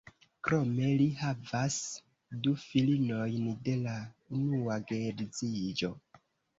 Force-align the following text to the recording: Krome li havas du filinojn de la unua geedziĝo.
Krome 0.47 0.87
li 1.01 1.05
havas 1.19 1.77
du 2.47 2.55
filinojn 2.63 3.47
de 3.71 3.79
la 3.87 3.97
unua 4.43 4.83
geedziĝo. 4.93 5.97